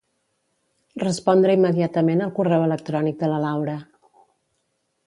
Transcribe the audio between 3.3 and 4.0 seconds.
la Laura.